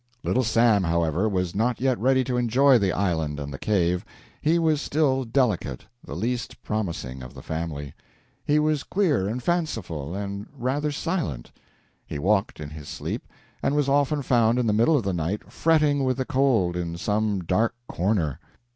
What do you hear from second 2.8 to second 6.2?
island and the cave. He was still delicate the